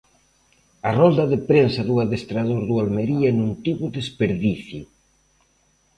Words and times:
A 0.89 0.91
rolda 0.99 1.25
de 1.31 1.39
prensa 1.49 1.81
do 1.89 1.95
adestrador 2.03 2.61
do 2.69 2.75
Almería 2.83 3.29
non 3.39 3.51
tivo 3.63 3.85
desperdicio. 3.97 4.83